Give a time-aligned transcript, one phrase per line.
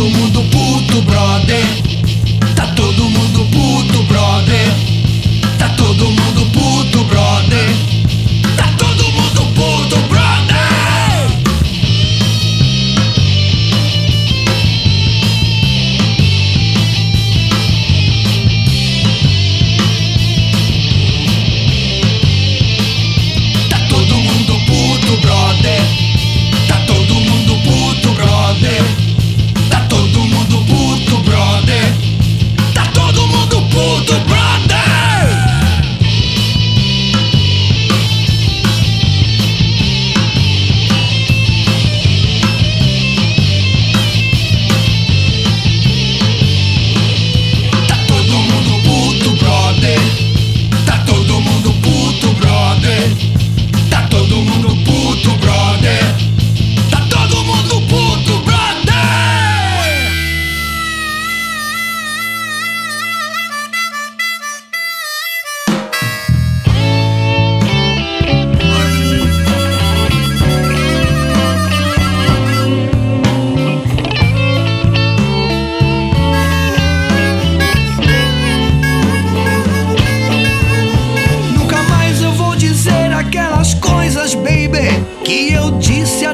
[0.00, 1.99] todo mundo puto, brother.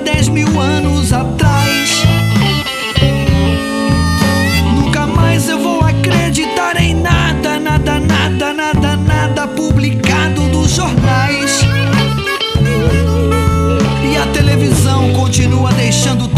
[0.07, 2.05] dez mil anos atrás.
[4.73, 11.61] Nunca mais eu vou acreditar em nada, nada, nada, nada, nada publicado nos jornais.
[14.09, 16.29] E a televisão continua deixando